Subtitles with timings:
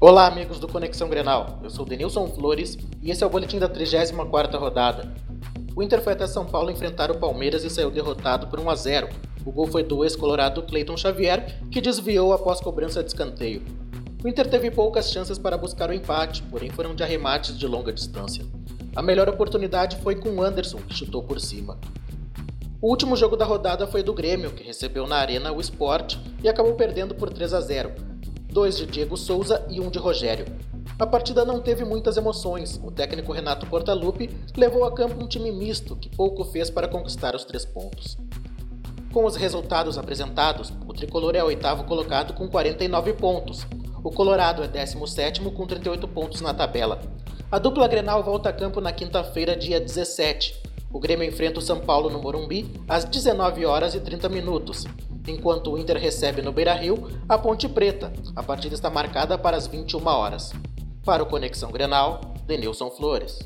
[0.00, 1.58] Olá, amigos do Conexão Grenal.
[1.60, 5.12] Eu sou Denilson Flores e esse é o boletim da 34ª rodada.
[5.74, 8.76] O Inter foi até São Paulo enfrentar o Palmeiras e saiu derrotado por 1 a
[8.76, 9.08] 0.
[9.44, 13.64] O gol foi do ex-colorado Cleiton Xavier, que desviou após cobrança de escanteio.
[14.22, 17.92] O Inter teve poucas chances para buscar o empate, porém foram de arremates de longa
[17.92, 18.46] distância.
[18.94, 21.76] A melhor oportunidade foi com Anderson, que chutou por cima.
[22.80, 26.48] O último jogo da rodada foi do Grêmio, que recebeu na Arena o Sport e
[26.48, 28.17] acabou perdendo por 3 a 0.
[28.50, 30.46] Dois de Diego Souza e um de Rogério.
[30.98, 32.80] A partida não teve muitas emoções.
[32.82, 37.36] O técnico Renato Portaluppi levou a campo um time misto que pouco fez para conquistar
[37.36, 38.16] os três pontos.
[39.12, 43.66] Com os resultados apresentados, o tricolor é oitavo colocado com 49 pontos,
[44.02, 47.00] o Colorado é 17 com 38 pontos na tabela.
[47.50, 50.60] A dupla Grenal volta a campo na quinta-feira, dia 17.
[50.92, 54.84] O Grêmio enfrenta o São Paulo no Morumbi às 19 horas e 30 minutos,
[55.28, 58.12] enquanto o Inter recebe no Beira-Rio a Ponte Preta.
[58.34, 60.52] A partida está marcada para as 21 horas.
[61.04, 63.38] Para o Conexão Grenal, Denilson Flores.